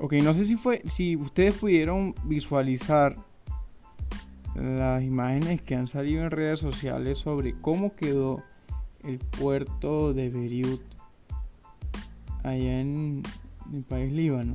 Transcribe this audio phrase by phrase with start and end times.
[0.00, 3.16] Ok, no sé si fue, si ustedes pudieron visualizar
[4.54, 8.44] las imágenes que han salido en redes sociales sobre cómo quedó
[9.02, 10.82] el puerto de Beirut
[12.44, 13.22] allá en
[13.72, 14.52] el país Líbano.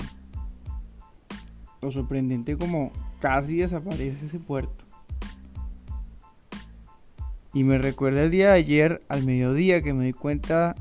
[1.81, 4.85] Lo sorprendente como casi desaparece ese puerto.
[7.53, 10.75] Y me recuerda el día de ayer al mediodía que me di cuenta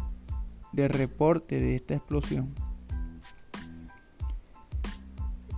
[0.73, 2.55] del reporte de esta explosión.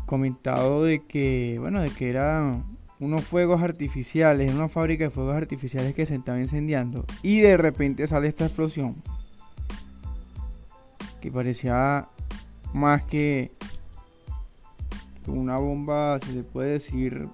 [0.06, 2.64] Comentado de que, bueno, de que eran
[3.00, 7.04] unos fuegos artificiales, una fábrica de fuegos artificiales que se estaba incendiando.
[7.22, 8.96] Y de repente sale esta explosión.
[11.20, 12.08] Que parecía
[12.72, 13.52] más que
[15.26, 17.28] una bomba, se le puede decir,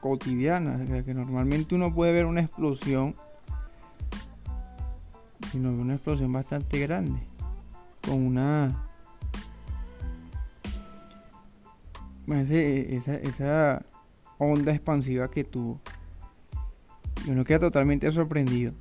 [0.00, 0.84] cotidiana.
[1.04, 3.14] que normalmente uno puede ver una explosión.
[5.50, 7.20] Sino una explosión bastante grande.
[8.06, 8.88] Con una...
[12.26, 13.82] Bueno, esa, esa
[14.38, 15.80] onda expansiva que tuvo.
[17.26, 18.72] Y uno queda totalmente sorprendido.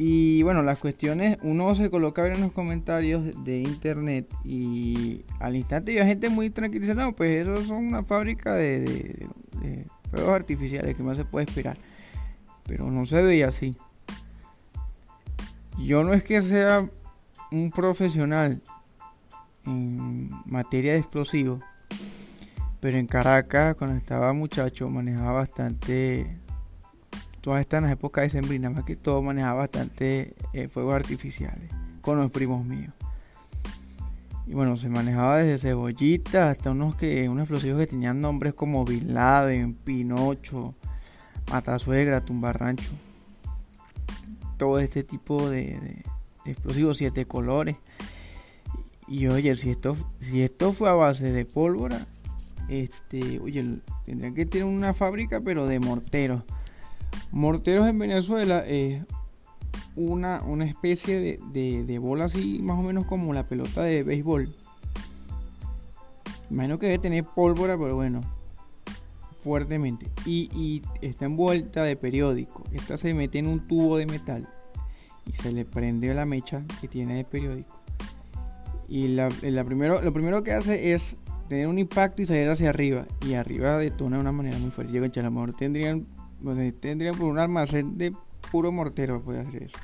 [0.00, 5.24] Y bueno, las cuestiones, uno se coloca a ver en los comentarios de internet y
[5.40, 9.26] al instante hay gente muy tranquilizada, no, pues eso son una fábrica de,
[10.12, 11.76] fuegos artificiales, que más se puede esperar?
[12.64, 13.76] Pero no se veía así.
[15.78, 16.88] Yo no es que sea
[17.50, 18.62] un profesional
[19.66, 21.60] en materia de explosivos,
[22.80, 26.36] pero en Caracas, cuando estaba muchacho, manejaba bastante.
[27.40, 31.70] Todas estas épocas de sembrina, más que todo, manejaba bastante eh, fuegos artificiales
[32.02, 32.92] con los primos míos.
[34.46, 38.84] Y bueno, se manejaba desde cebollitas hasta unos que unos explosivos que tenían nombres como
[38.84, 40.74] Bin Laden, Pinocho,
[41.50, 42.90] Matasuegra, Tumbarrancho.
[44.56, 46.02] Todo este tipo de,
[46.44, 47.76] de explosivos, siete colores.
[49.06, 52.06] Y oye, si esto, si esto fue a base de pólvora,
[52.68, 56.42] este, oye, tendrían que tener una fábrica, pero de morteros.
[57.30, 59.02] Morteros en Venezuela es
[59.96, 64.54] una, una especie de, de, bola así, más o menos como la pelota de béisbol.
[66.50, 68.20] Imagino que debe tener pólvora, pero bueno,
[69.42, 70.06] fuertemente.
[70.24, 72.64] Y, y, está envuelta de periódico.
[72.72, 74.48] Esta se mete en un tubo de metal
[75.26, 77.76] y se le prende la mecha que tiene de periódico.
[78.88, 81.16] Y la, la primero, lo primero que hace es
[81.48, 83.06] tener un impacto y salir hacia arriba.
[83.26, 84.92] Y arriba detona de una manera muy fuerte.
[84.92, 86.06] Yo, a lo mejor tendrían,
[86.80, 88.14] tendrían por un almacén de
[88.50, 89.78] puro mortero hacer eso.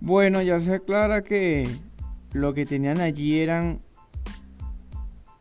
[0.00, 1.68] Bueno, ya se aclara que
[2.32, 3.80] lo que tenían allí eran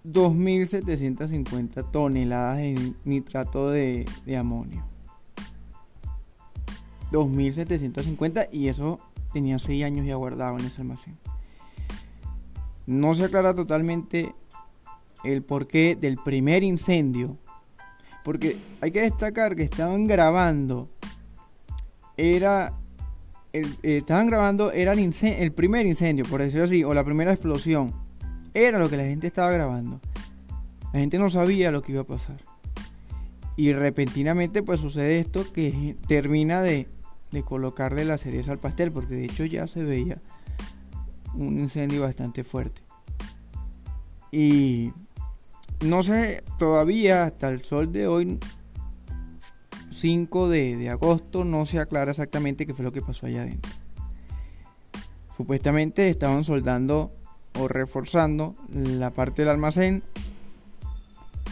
[0.03, 4.83] 2.750 toneladas de nitrato de, de amonio.
[7.11, 8.99] 2.750 y eso
[9.31, 11.17] tenía 6 años ya guardado en ese almacén.
[12.87, 14.33] No se aclara totalmente
[15.23, 17.37] el porqué del primer incendio.
[18.23, 20.87] Porque hay que destacar que estaban grabando.
[22.15, 22.73] Era.
[23.51, 24.71] El, eh, estaban grabando.
[24.71, 26.83] Era el, el primer incendio, por decirlo así.
[26.85, 27.93] O la primera explosión.
[28.53, 29.99] Era lo que la gente estaba grabando.
[30.93, 32.37] La gente no sabía lo que iba a pasar.
[33.57, 36.87] Y repentinamente pues sucede esto que termina de,
[37.31, 38.93] de colocarle la cereza al pastel.
[38.93, 40.21] Porque de hecho ya se veía
[41.37, 42.81] un incendio bastante fuerte.
[44.31, 44.91] Y
[45.85, 48.39] no sé, todavía hasta el sol de hoy,
[49.91, 53.71] 5 de, agosto, no se aclara exactamente qué fue lo que pasó allá adentro.
[55.35, 57.11] Supuestamente estaban soldando
[57.59, 60.03] o reforzando la parte del almacén.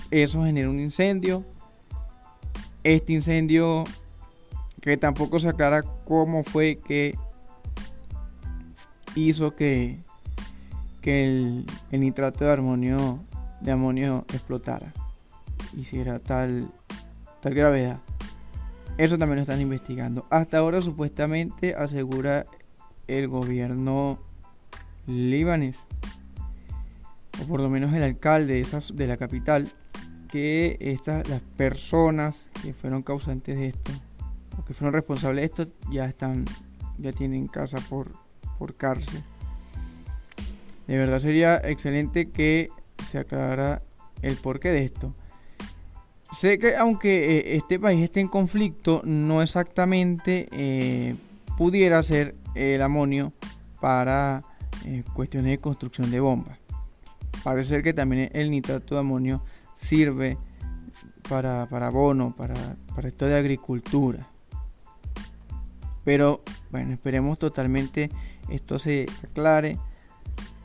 [0.09, 1.43] Eso generó un incendio.
[2.83, 3.83] Este incendio
[4.81, 7.15] que tampoco se aclara cómo fue que
[9.15, 9.99] hizo que,
[11.01, 13.19] que el, nitrato de amonio,
[13.61, 14.93] de amonio explotara.
[15.75, 16.71] Hiciera tal,
[17.41, 17.99] tal gravedad.
[18.97, 20.25] Eso también lo están investigando.
[20.29, 22.45] Hasta ahora supuestamente asegura
[23.07, 24.19] el gobierno
[25.05, 25.77] libanés,
[27.41, 29.71] o por lo menos el alcalde de, esas, de la capital,
[30.29, 33.91] que estas, las personas que fueron causantes de esto,
[34.57, 36.45] o que fueron responsables de esto, ya están,
[36.97, 38.24] ya tienen casa por
[38.57, 39.23] por cárcel.
[40.87, 42.69] De verdad sería excelente que
[43.11, 43.81] se aclarara
[44.21, 45.13] el porqué de esto.
[46.39, 51.15] Sé que aunque eh, este país esté en conflicto, no exactamente eh,
[51.57, 53.31] pudiera ser el amonio
[53.79, 54.41] para
[54.85, 56.59] eh, cuestiones de construcción de bombas.
[57.43, 59.43] Parece ser que también el nitrato de amonio
[59.75, 60.37] sirve
[61.29, 62.55] para, para abono, para,
[62.93, 64.27] para esto de agricultura.
[66.05, 68.09] Pero bueno, esperemos totalmente
[68.49, 69.77] esto se aclare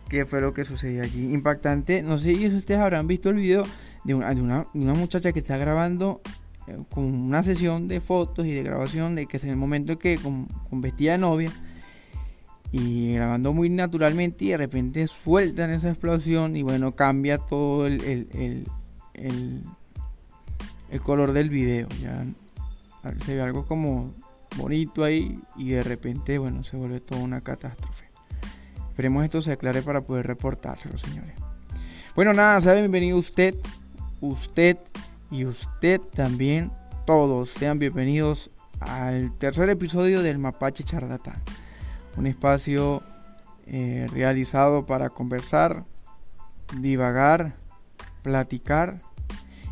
[0.08, 1.32] qué fue lo que sucedió allí.
[1.32, 3.62] Impactante, no sé si ustedes habrán visto el video
[4.04, 6.20] de una, de una, muchacha que está grabando
[6.66, 10.18] eh, con una sesión de fotos y de grabación de que es el momento que
[10.18, 10.48] con,
[10.80, 11.50] vestida de novia
[12.72, 18.00] y grabando muy naturalmente y de repente sueltan esa explosión y bueno cambia todo el,
[18.04, 18.66] el,
[19.14, 19.64] el,
[20.90, 22.24] el color del video ya
[23.24, 24.14] se ve algo como
[24.56, 28.10] bonito ahí y de repente bueno se vuelve toda una catástrofe
[29.00, 31.32] Esperemos esto se aclare para poder reportárselo, señores.
[32.14, 33.54] Bueno, nada, sabe, bienvenido usted,
[34.20, 34.76] usted
[35.30, 36.70] y usted también,
[37.06, 37.48] todos.
[37.48, 41.36] Sean bienvenidos al tercer episodio del Mapache Charlatán.
[42.18, 43.02] Un espacio
[43.66, 45.84] eh, realizado para conversar,
[46.78, 47.54] divagar,
[48.22, 48.98] platicar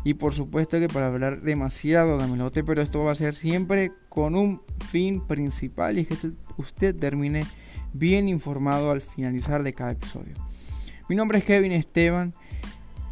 [0.03, 4.35] y por supuesto que para hablar demasiado gamelote, pero esto va a ser siempre con
[4.35, 7.45] un fin principal y es que usted termine
[7.93, 10.33] bien informado al finalizar de cada episodio.
[11.09, 12.33] Mi nombre es Kevin Esteban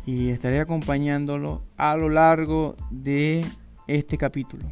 [0.06, 3.44] y estaré acompañándolo a lo largo de
[3.88, 4.66] este capítulo.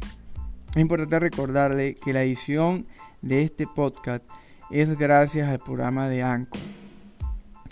[0.70, 2.86] Es importante recordarle que la edición
[3.20, 4.24] de este podcast
[4.70, 6.85] es gracias al programa de Anchor.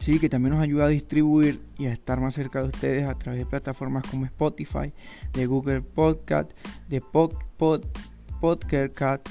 [0.05, 3.15] Sí, que también nos ayuda a distribuir y a estar más cerca de ustedes a
[3.15, 4.93] través de plataformas como Spotify,
[5.33, 6.51] de Google Podcast,
[6.91, 7.33] de Pod,
[8.39, 9.27] Podcast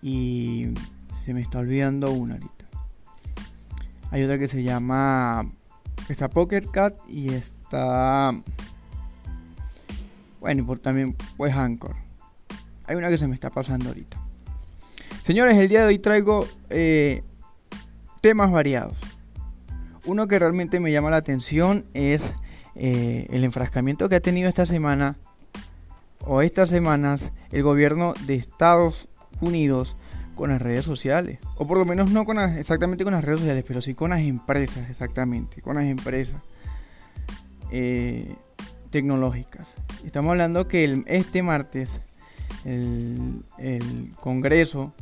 [0.00, 0.68] y
[1.26, 2.64] se me está olvidando una ahorita.
[4.12, 5.44] Hay otra que se llama.
[6.08, 8.32] Está Poker Cat y está.
[10.40, 11.96] Bueno, y por también pues Anchor.
[12.86, 14.18] Hay una que se me está pasando ahorita.
[15.20, 17.22] Señores, el día de hoy traigo eh,
[18.22, 18.96] temas variados.
[20.06, 22.32] Uno que realmente me llama la atención es
[22.74, 25.16] eh, el enfrascamiento que ha tenido esta semana
[26.20, 29.08] o estas semanas el gobierno de Estados
[29.40, 29.96] Unidos
[30.34, 31.38] con las redes sociales.
[31.56, 34.20] O por lo menos no con exactamente con las redes sociales, pero sí con las
[34.20, 35.62] empresas, exactamente.
[35.62, 36.40] Con las empresas
[37.70, 38.34] eh,
[38.90, 39.68] tecnológicas.
[40.04, 42.00] Estamos hablando que este martes
[42.64, 44.92] el, Congreso,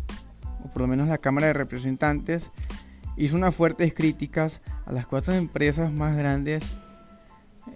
[0.64, 2.50] o por lo menos la Cámara de Representantes,
[3.16, 6.62] hizo unas fuertes críticas a las cuatro empresas más grandes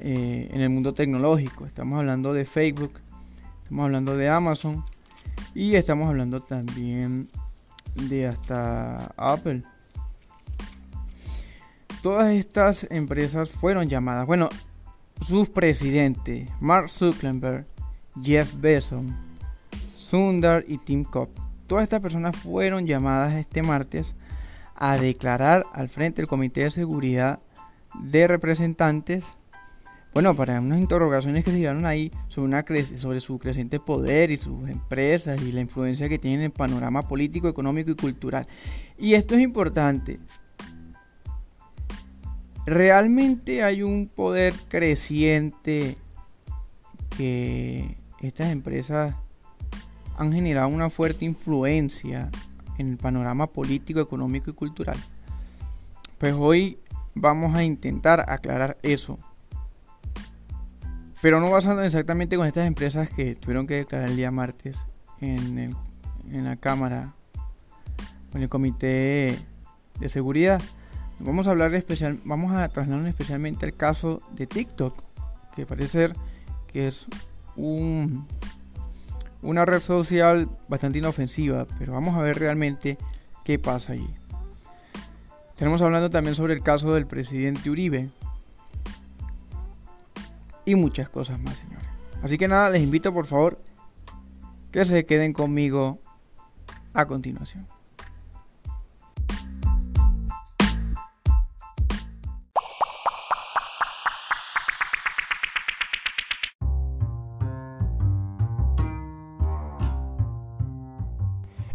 [0.00, 1.66] eh, en el mundo tecnológico.
[1.66, 3.00] Estamos hablando de Facebook,
[3.62, 4.84] estamos hablando de Amazon
[5.54, 7.28] y estamos hablando también
[7.94, 9.62] de hasta Apple.
[12.02, 14.26] Todas estas empresas fueron llamadas.
[14.26, 14.48] Bueno,
[15.26, 17.66] sus presidentes, Mark Zuckerberg,
[18.22, 19.04] Jeff Bezos,
[19.94, 21.30] Sundar y Tim Cook,
[21.66, 24.14] todas estas personas fueron llamadas este martes
[24.76, 27.40] a declarar al frente del Comité de Seguridad
[28.00, 29.25] de Representantes
[30.17, 32.64] bueno, para unas interrogaciones que se dieron ahí sobre, una
[32.99, 37.06] sobre su creciente poder y sus empresas y la influencia que tienen en el panorama
[37.06, 38.46] político, económico y cultural.
[38.96, 40.19] Y esto es importante.
[42.64, 45.99] Realmente hay un poder creciente
[47.14, 49.14] que estas empresas
[50.17, 52.31] han generado una fuerte influencia
[52.78, 54.96] en el panorama político, económico y cultural.
[56.19, 56.78] Pues hoy
[57.14, 59.19] vamos a intentar aclarar eso
[61.26, 64.78] pero no basando exactamente con estas empresas que tuvieron que declarar el día martes
[65.20, 65.75] en,
[66.31, 67.14] la Cámara,
[68.34, 69.39] en el Comité
[69.98, 70.60] de Seguridad.
[71.19, 75.03] Vamos a hablar especial, vamos a trasladar especialmente al caso de TikTok,
[75.55, 76.17] que parece ser
[76.67, 77.06] que es
[77.56, 78.24] un,
[79.46, 82.98] una red social bastante inofensiva, pero vamos a ver realmente
[83.44, 84.12] qué pasa allí.
[85.55, 88.10] Tenemos hablando también sobre el caso del presidente Uribe,
[90.67, 91.86] y muchas cosas más, señores.
[92.22, 93.62] Así que nada, les invito por favor
[94.72, 96.00] que se queden conmigo
[96.93, 97.67] a continuación.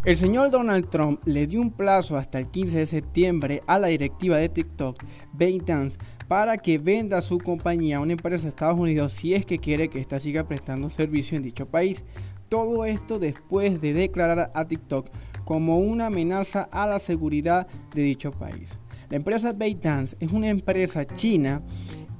[0.04, 3.86] El señor Donald Trump le dio un plazo hasta el 15 de septiembre a la
[3.86, 4.96] directiva de TikTok,
[5.32, 9.60] ByteDance, para que venda su compañía a una empresa de Estados Unidos si es que
[9.60, 12.04] quiere que ésta siga prestando servicio en dicho país.
[12.48, 15.08] Todo esto después de declarar a TikTok
[15.44, 18.76] como una amenaza a la seguridad de dicho país.
[19.08, 21.62] La empresa ByteDance es una empresa china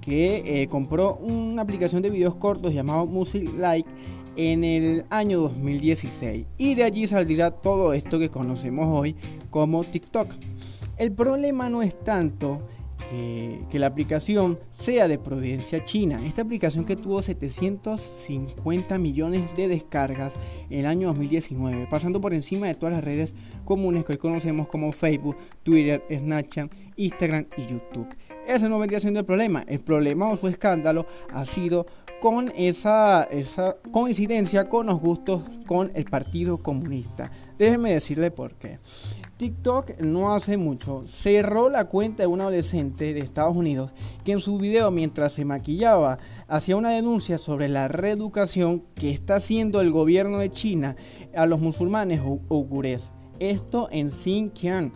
[0.01, 3.89] que eh, compró una aplicación de videos cortos llamado Music Like
[4.37, 9.17] en el año 2016 y de allí saldrá todo esto que conocemos hoy
[9.51, 10.29] como TikTok.
[10.97, 12.63] El problema no es tanto
[13.71, 16.21] que, la aplicación sea de providencia china.
[16.25, 20.35] Esta aplicación que tuvo 750 millones de descargas
[20.71, 23.35] el año 2019, pasando por encima de todas las redes
[23.65, 28.09] comunes que hoy conocemos como Facebook, Twitter, Snapchat, Instagram y YouTube.
[28.47, 29.65] Ese no vendría siendo el problema.
[29.67, 31.87] El problema o su escándalo ha sido
[32.21, 37.31] con esa, esa coincidencia con los gustos con el Partido Comunista.
[37.59, 38.79] Déjenme decirle por qué.
[39.37, 43.91] TikTok no hace mucho cerró la cuenta de un adolescente de Estados Unidos
[44.25, 49.37] que en su video mientras se maquillaba hacía una denuncia sobre la reeducación que está
[49.37, 50.95] haciendo el gobierno de China
[51.35, 53.11] a los musulmanes uigures.
[53.41, 54.93] Esto en Xinjiang.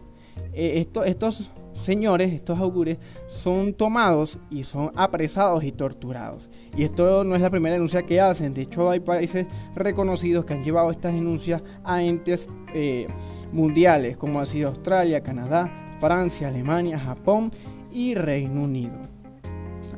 [0.52, 6.48] Eh, esto, estos señores, estos augures, son tomados y son apresados y torturados.
[6.76, 8.54] Y esto no es la primera denuncia que hacen.
[8.54, 13.06] De hecho, hay países reconocidos que han llevado estas denuncias a entes eh,
[13.52, 17.50] mundiales, como ha sido Australia, Canadá, Francia, Alemania, Japón
[17.92, 18.98] y Reino Unido.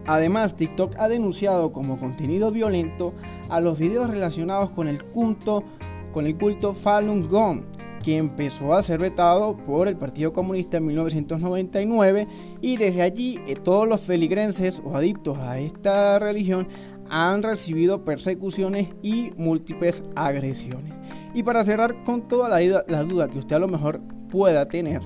[0.06, 3.12] Además, TikTok ha denunciado como contenido violento
[3.50, 5.64] a los videos relacionados con el culto,
[6.12, 7.62] con el culto Falun Gong,
[8.08, 12.26] que empezó a ser vetado por el Partido Comunista en 1999
[12.62, 16.66] y desde allí eh, todos los feligrenses o adictos a esta religión
[17.10, 20.94] han recibido persecuciones y múltiples agresiones.
[21.34, 24.00] Y para cerrar con toda la, la duda que usted a lo mejor
[24.30, 25.02] pueda tener,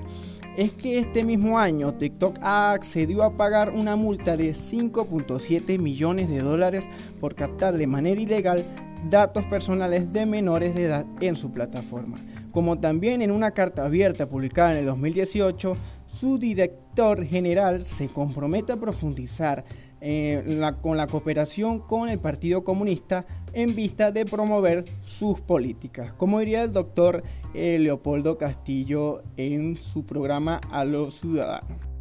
[0.55, 6.39] es que este mismo año TikTok accedió a pagar una multa de 5.7 millones de
[6.39, 6.87] dólares
[7.19, 8.63] por captar de manera ilegal
[9.09, 12.17] datos personales de menores de edad en su plataforma.
[12.53, 18.71] Como también en una carta abierta publicada en el 2018, su director general se compromete
[18.71, 19.65] a profundizar
[19.99, 26.13] eh, con la cooperación con el Partido Comunista en vista de promover sus políticas.
[26.13, 27.23] Como diría el doctor
[27.55, 31.92] eh, Leopoldo Castillo en su programa A los Ciudadanos.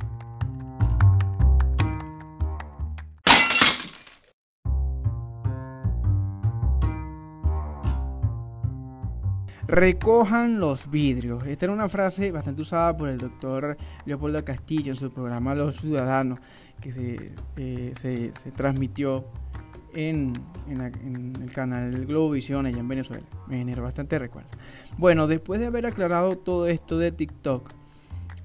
[9.73, 11.47] Recojan los vidrios.
[11.47, 15.81] Esta era una frase bastante usada por el doctor Leopoldo Castillo en su programa Los
[15.81, 16.41] Ciudadanos,
[16.79, 19.25] que se, eh, se, transmitió
[19.95, 20.35] en,
[20.69, 23.25] el canal Globovisión allá en Venezuela.
[23.49, 24.50] Me generó bastante recuerdo.
[24.99, 27.71] Bueno, después de haber aclarado todo esto de TikTok,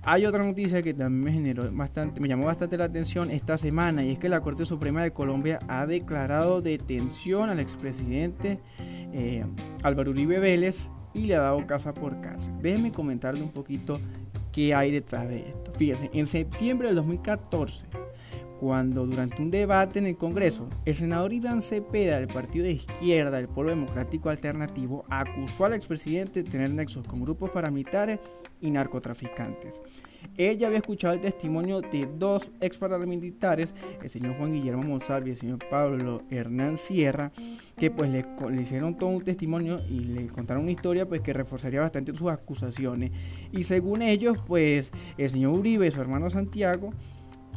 [0.03, 4.01] hay otra noticia que también me generó bastante, me llamó bastante la atención esta semana
[4.01, 8.61] y es que la Corte Suprema de Colombia ha declarado detención al expresidente
[9.11, 9.43] eh,
[9.83, 12.51] Álvaro Uribe Vélez y le ha dado casa por casa.
[12.61, 13.99] Déjenme comentarle un poquito
[14.51, 15.71] qué hay detrás de esto.
[15.77, 17.85] Fíjense, en septiembre del 2014,
[18.59, 23.37] cuando durante un debate en el Congreso, el senador Iván Cepeda del Partido de Izquierda
[23.37, 28.19] del Pueblo Democrático Alternativo acusó al expresidente de tener nexos con grupos paramilitares
[28.59, 29.79] y narcotraficantes.
[30.35, 35.29] Él ya había escuchado el testimonio de dos ex paramilitares, el señor Juan Guillermo Monsalve
[35.29, 37.31] y el señor Pablo Hernán Sierra,
[37.77, 41.33] que pues le, le, hicieron todo un testimonio y le contaron una historia pues que
[41.33, 43.11] reforzaría bastante sus acusaciones.
[43.51, 46.91] Y según ellos, pues el señor Uribe y su hermano Santiago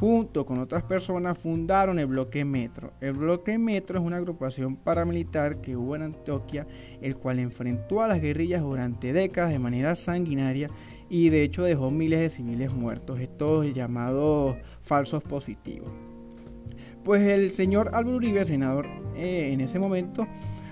[0.01, 2.95] junto con otras personas fundaron el Bloque Metro.
[3.03, 6.67] El Bloque Metro es una agrupación paramilitar que hubo en Antioquia,
[7.03, 10.69] el cual enfrentó a las guerrillas durante décadas de manera sanguinaria
[11.11, 15.91] y de hecho dejó miles de civiles muertos, estos llamados falsos positivos.
[17.05, 20.27] Pues el señor Álvaro Uribe, senador eh, en ese momento,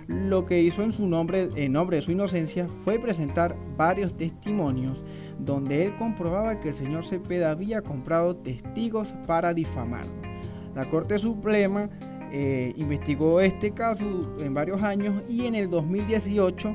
[0.08, 5.04] lo que hizo en su nombre, en nombre de su inocencia, fue presentar varios testimonios
[5.38, 10.12] donde él comprobaba que el señor Cepeda había comprado testigos para difamarlo.
[10.74, 11.90] La Corte Suprema
[12.32, 14.04] eh, investigó este caso
[14.38, 16.74] en varios años y en el 2018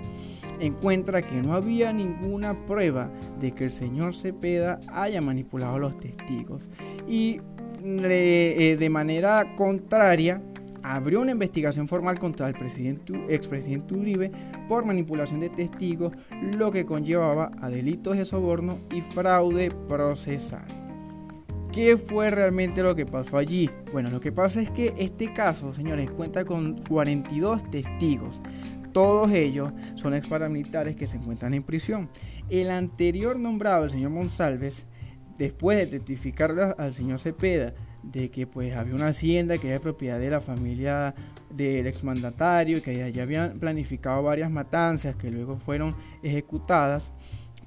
[0.59, 6.69] encuentra que no había ninguna prueba de que el señor Cepeda haya manipulado los testigos
[7.07, 7.41] y
[7.83, 10.41] eh, de manera contraria
[10.83, 14.31] abrió una investigación formal contra el presidente, expresidente Uribe
[14.67, 16.13] por manipulación de testigos,
[16.57, 20.65] lo que conllevaba a delitos de soborno y fraude procesal.
[21.71, 23.67] ¿Qué fue realmente lo que pasó allí?
[23.91, 28.43] Bueno, lo que pasa es que este caso, señores, cuenta con 42 testigos.
[28.91, 32.09] Todos ellos son ex paramilitares que se encuentran en prisión.
[32.49, 34.85] El anterior nombrado, el señor Monsalves,
[35.35, 37.73] después de testificar al señor Cepeda
[38.03, 41.15] de que pues había una hacienda que era propiedad de la familia
[41.49, 47.11] del exmandatario y que ya habían planificado varias matanzas que luego fueron ejecutadas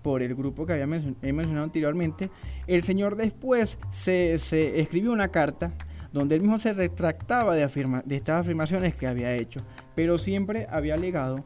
[0.06, 2.30] por el grupo que había mencionado anteriormente,
[2.68, 4.34] el señor después se,
[4.80, 5.72] escribió una carta
[6.12, 7.66] donde él mismo se retractaba de,
[8.04, 9.62] de estas afirmaciones que había hecho,
[9.96, 11.44] pero siempre había alegado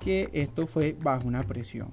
[0.00, 1.90] que esto fue bajo una presión.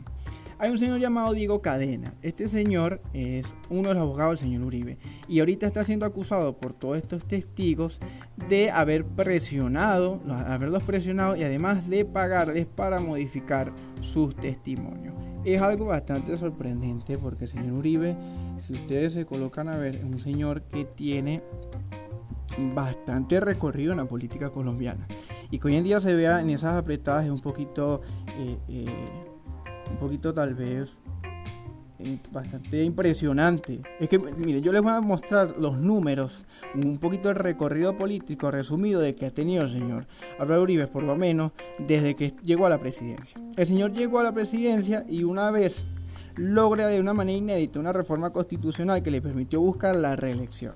[0.60, 2.16] Hay un señor llamado Diego Cadena.
[2.24, 4.98] Este señor es uno de los abogados del señor Uribe.
[5.28, 8.00] Y ahorita está siendo acusado por todos estos testigos
[8.50, 13.72] de haber presionado, haberlos presionado y además de pagarles para modificar
[14.02, 15.14] sus testimonios.
[15.46, 18.18] Es algo bastante sorprendente porque el señor Uribe,
[18.66, 21.44] si ustedes se colocan a ver, es un señor que tiene
[22.74, 25.08] bastante recorrido en la política colombiana
[25.52, 28.02] y que hoy en día se vea en esas apretadas es un poquito
[28.38, 28.86] eh, eh,
[29.90, 30.96] un poquito tal vez
[32.00, 33.82] eh, bastante impresionante.
[34.00, 38.52] Es que, mire, yo les voy a mostrar los números, un poquito el recorrido político
[38.52, 40.06] resumido de que ha tenido el señor
[40.38, 43.42] Álvaro Uribe, por lo menos, desde que llegó a la presidencia.
[43.56, 45.84] El señor llegó a la presidencia y una vez
[46.36, 50.76] logra de una manera inédita una reforma constitucional que le permitió buscar la reelección.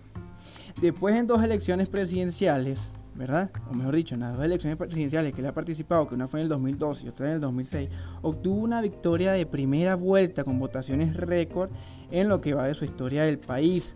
[0.81, 2.79] Después en dos elecciones presidenciales,
[3.15, 3.51] ¿verdad?
[3.69, 6.39] O mejor dicho, en las dos elecciones presidenciales que le ha participado, que una fue
[6.39, 7.89] en el 2012 y otra en el 2006,
[8.21, 11.69] obtuvo una victoria de primera vuelta con votaciones récord
[12.09, 13.95] en lo que va de su historia del país.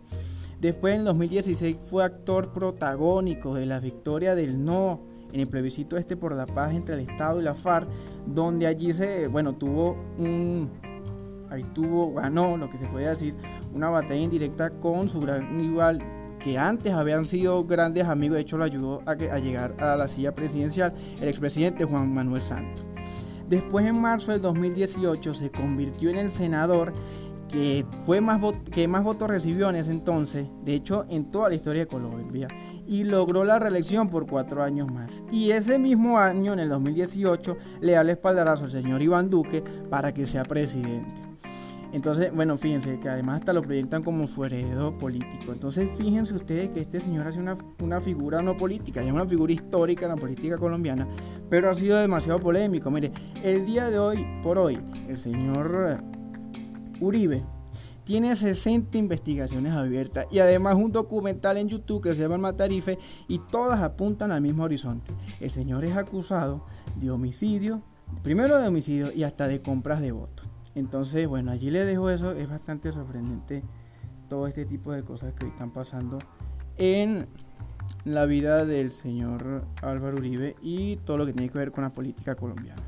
[0.60, 5.01] Después en el 2016 fue actor protagónico de la victoria del no
[5.34, 7.89] en el plebiscito este por la paz entre el Estado y la FARC,
[8.25, 10.69] donde allí se, bueno, tuvo un,
[11.50, 13.36] ahí tuvo, ganó, lo que se puede decir,
[13.74, 16.00] una batalla indirecta con su gran rival
[16.46, 20.08] que antes habían sido grandes amigos, de hecho lo ayudó a, a llegar a la
[20.08, 22.86] silla presidencial, el expresidente Juan Manuel Santos.
[23.50, 26.94] Después en marzo del 2018 se convirtió en el senador
[27.50, 28.40] que, fue más
[28.72, 32.48] que más votos recibió en ese entonces, de hecho en toda la historia de Colombia,
[32.86, 35.24] y logró la reelección por cuatro años más.
[35.32, 39.64] Y ese mismo año, en el 2018, le da el espaldarazo al señor Iván Duque
[39.90, 41.25] para que sea presidente.
[41.92, 45.54] Entonces, bueno, fíjense que además hasta lo proyectan como su heredero político.
[45.54, 49.54] Entonces, fíjense ustedes que este señor hace una, una figura no política, es una figura
[49.54, 51.08] histórica en la política colombiana,
[51.50, 52.92] pero ha sido demasiado polémico.
[52.92, 53.12] Mire,
[53.44, 56.01] el día de hoy, por hoy, el señor
[57.00, 57.44] Uribe
[58.06, 63.39] tiene 60 investigaciones abiertas y además un documental en YouTube que se llama Matarife y
[63.39, 65.12] todas apuntan al mismo horizonte.
[65.39, 66.65] El señor es acusado
[66.96, 67.82] de homicidio,
[68.22, 70.48] primero de homicidio y hasta de compras de votos.
[70.75, 72.32] Entonces, bueno, allí le dejo eso.
[72.34, 73.63] Es bastante sorprendente
[74.29, 76.20] todo este tipo de cosas que están pasando
[76.77, 77.27] en
[78.03, 81.92] la vida del señor Álvaro Uribe y todo lo que tiene que ver con la
[81.92, 82.81] política colombiana.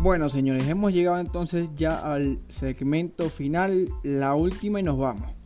[0.00, 5.37] Bueno, señores, hemos llegado entonces ya al segmento final, la última y nos vamos.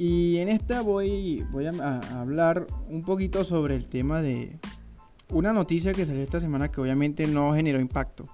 [0.00, 4.56] Y en esta voy, voy a, hablar un poquito sobre el tema de
[5.30, 8.24] una noticia que salió esta semana que obviamente no generó impacto,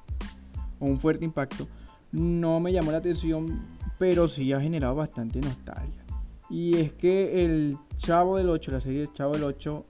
[0.78, 1.66] o un fuerte impacto.
[2.12, 3.64] No me llamó la atención,
[3.98, 6.04] pero sí ha generado bastante nostalgia.
[6.50, 9.86] Y es que el Chavo del 8, la serie Chavo del 8,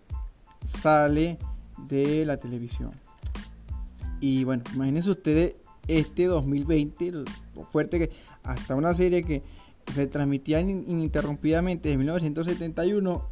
[0.80, 1.38] sale
[1.88, 2.92] de la televisión.
[4.20, 5.56] Y bueno, imagínense ustedes
[5.88, 7.24] este 2020, lo
[7.64, 8.10] fuerte que
[8.44, 9.42] hasta una serie que
[9.92, 13.28] se transmitía ininterrumpidamente desde 1971,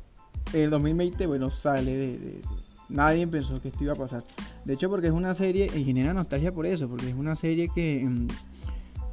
[0.53, 2.41] el 2020, bueno, sale de,
[2.89, 4.23] Nadie pensó que esto iba a pasar.
[4.65, 7.71] De hecho, porque es una serie, y genera nostalgia por eso, porque es una serie
[7.75, 8.29] que mm,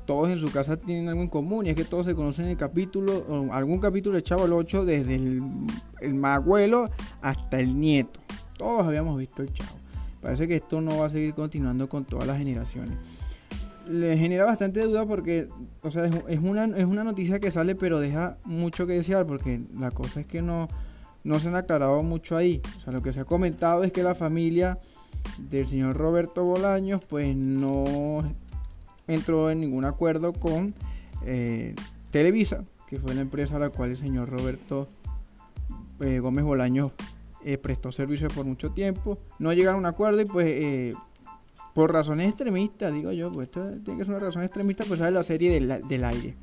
[0.05, 2.57] todos en su casa tienen algo en común, y es que todos se conocen el
[2.57, 5.41] capítulo, o algún capítulo de Chavo el 8, desde el,
[6.01, 6.89] el abuelo
[7.21, 8.19] hasta el nieto.
[8.57, 9.77] Todos habíamos visto el Chavo.
[10.21, 12.97] Parece que esto no va a seguir continuando con todas las generaciones
[13.89, 15.47] le genera bastante duda porque,
[15.81, 19.61] o sea, es, una, es una noticia que sale pero deja mucho que desear porque
[19.77, 20.67] la cosa es que no,
[21.23, 22.61] no se han aclarado mucho ahí.
[22.77, 24.77] O sea, lo que se ha comentado es que la familia
[25.49, 28.23] del señor Roberto Bolaños pues no
[29.07, 30.75] entró en ningún acuerdo con
[31.25, 31.73] eh,
[32.11, 34.87] Televisa, que fue la empresa a la cual el señor Roberto
[35.99, 36.91] eh, Gómez Bolaños
[37.43, 39.17] eh, prestó servicio por mucho tiempo.
[39.39, 40.95] No llegaron a un acuerdo y pues
[41.73, 45.11] por razones extremistas, digo yo, pues esto tiene que ser una razón extremista, pues sale
[45.11, 46.35] la serie del, del aire.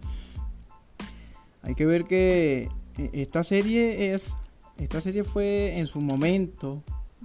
[1.63, 4.35] Hay que ver que eh, esta serie es,
[4.79, 6.83] esta serie fue en su momento,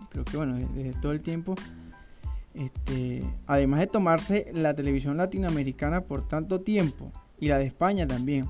[0.09, 1.55] creo que bueno, desde todo el tiempo,
[2.53, 8.47] este, además de tomarse la televisión latinoamericana por tanto tiempo, y la de España también,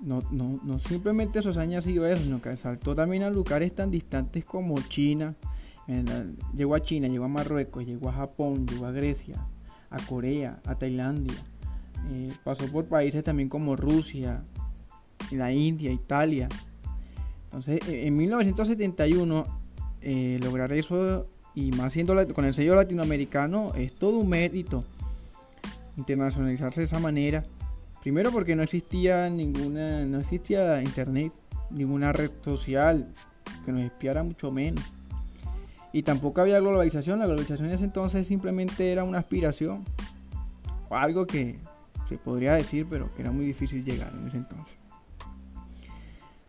[0.00, 3.90] no, no, no simplemente Sosaña ha sido eso, sino que saltó también a lugares tan
[3.90, 5.34] distantes como China,
[6.54, 9.36] llegó a China, llegó a Marruecos, llegó a Japón, llegó a Grecia,
[9.90, 11.36] a Corea, a Tailandia.
[12.10, 14.42] Eh, pasó por países también como Rusia,
[15.30, 16.48] la India, Italia.
[17.44, 19.46] Entonces, e, en 1971,
[20.02, 24.84] eh, lograr eso, y más siendo con el sello latinoamericano, es todo un mérito
[25.96, 27.44] internacionalizarse de esa manera.
[28.02, 31.32] Primero porque no existía ninguna, no existía internet,
[31.70, 33.08] ninguna red social
[33.64, 34.84] que nos espiara mucho menos.
[35.92, 39.84] Y tampoco había globalización, la globalización en ese entonces simplemente era una aspiración,
[40.88, 41.58] o algo que
[42.08, 44.76] se podría decir, pero que era muy difícil llegar en ese entonces.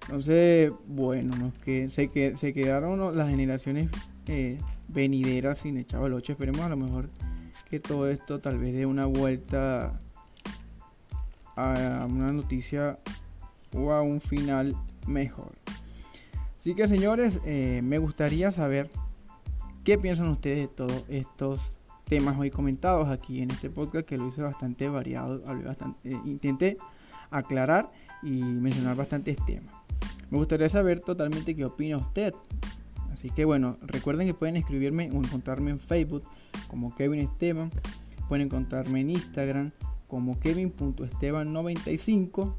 [0.04, 3.90] Entonces, bueno, que, se, que, se quedaron las generaciones
[4.28, 6.34] eh, venideras sin echado el 8.
[6.34, 7.10] Esperemos a lo mejor
[7.70, 10.00] que todo esto tal vez dé una vuelta
[11.58, 13.00] a una noticia
[13.74, 14.76] o a un final
[15.08, 15.52] mejor.
[16.58, 18.90] Así que señores, eh, me gustaría saber
[19.88, 21.72] qué piensan ustedes de todos estos
[22.04, 25.42] temas hoy comentados aquí en este podcast que lo hice bastante variado,
[26.04, 26.78] eh, intenté
[27.32, 27.90] aclarar
[28.22, 29.74] y mencionar bastantes temas.
[30.30, 32.34] Me gustaría saber totalmente qué opina usted.
[33.14, 36.24] Así que bueno, recuerden que pueden escribirme o encontrarme en Facebook
[36.68, 37.72] como Kevin Esteban.
[38.28, 39.72] Pueden encontrarme en Instagram
[40.10, 42.56] como kevin.esteban95.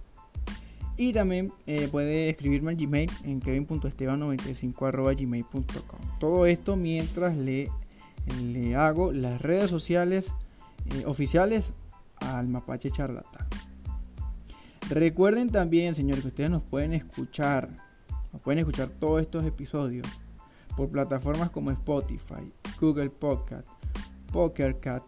[0.99, 6.19] Y también eh, puede escribirme al Gmail en kevin.esteban95.gmail.com.
[6.19, 7.71] Todo esto mientras le,
[8.43, 10.35] le hago las redes sociales
[10.95, 11.73] eh, oficiales
[12.17, 13.47] al Mapache Charlatán.
[14.91, 17.69] Recuerden también, señores, que ustedes nos pueden escuchar,
[18.33, 20.09] nos pueden escuchar todos estos episodios
[20.77, 23.69] por plataformas como Spotify, Google Podcast,
[24.33, 25.05] PokerCat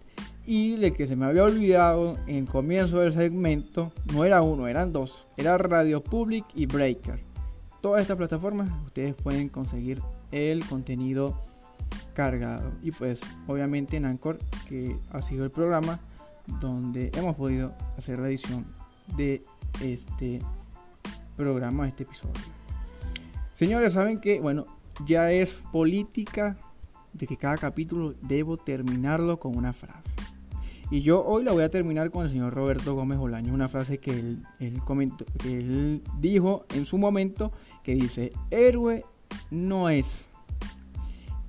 [0.51, 4.93] y el que se me había olvidado en comienzo del segmento no era uno, eran
[4.93, 7.21] dos, era Radio Public y Breaker.
[7.81, 11.41] Todas estas plataformas ustedes pueden conseguir el contenido
[12.15, 16.01] cargado y pues obviamente en Anchor que ha sido el programa
[16.61, 18.67] donde hemos podido hacer la edición
[19.17, 19.45] de
[19.81, 20.41] este
[21.37, 22.35] programa, este episodio.
[23.55, 24.65] Señores, saben que, bueno,
[25.07, 26.57] ya es política
[27.13, 30.11] de que cada capítulo debo terminarlo con una frase.
[30.91, 33.99] Y yo hoy la voy a terminar con el señor Roberto Gómez Bolaño, una frase
[33.99, 34.43] que él,
[34.85, 37.53] comentó, que él dijo en su momento
[37.85, 39.05] que dice, héroe
[39.53, 40.27] no es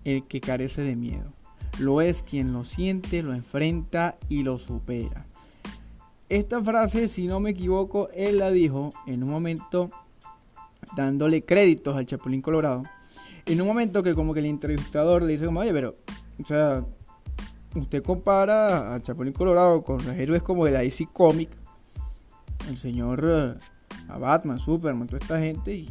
[0.03, 1.33] el que carece de miedo,
[1.79, 5.25] lo es quien lo siente, lo enfrenta y lo supera.
[6.29, 9.89] Esta frase, si no me equivoco, él la dijo en un momento
[10.95, 12.83] dándole créditos al Chapulín Colorado.
[13.47, 15.95] En un momento que como que el entrevistador le dice como, oye, pero,
[16.41, 16.85] o sea,
[17.75, 21.49] usted compara al Chapulín Colorado con los héroes como de la DC Comic,
[22.69, 23.53] el señor, eh,
[24.09, 25.89] a Batman, Superman, toda esta gente, y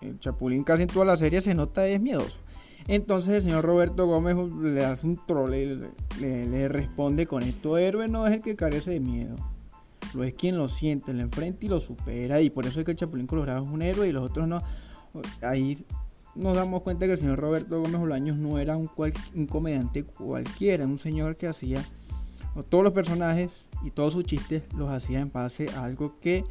[0.00, 2.38] el Chapulín casi en toda la serie se nota es miedoso.
[2.86, 5.78] Entonces el señor Roberto Gómez le hace un trole,
[6.20, 9.36] le, le, responde con esto, héroe no es el que carece de miedo,
[10.14, 12.92] lo es quien lo siente, lo enfrenta y lo supera, y por eso es que
[12.92, 14.62] el Chapulín Colorado es un héroe y los otros no.
[15.42, 15.76] Ahí
[16.38, 18.90] nos damos cuenta que el señor Roberto Gómez Bolaños no era un,
[19.34, 21.82] un comediante cualquiera, un señor que hacía
[22.68, 23.50] todos los personajes
[23.82, 26.44] y todos sus chistes los hacía en base a algo que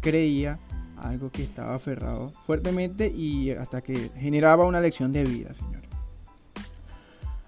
[0.00, 0.58] creía
[0.96, 5.82] algo que estaba aferrado fuertemente y hasta que generaba una lección de vida, señor.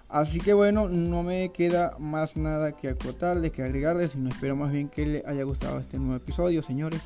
[0.09, 4.71] Así que bueno, no me queda más nada que acotarles, que agregarles, no espero más
[4.71, 7.01] bien que les haya gustado este nuevo episodio, señores.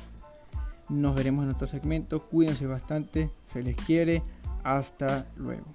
[0.88, 4.22] Nos veremos en otro segmento, cuídense bastante, se les quiere,
[4.64, 5.66] hasta luego.